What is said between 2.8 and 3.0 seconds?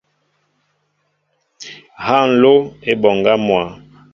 e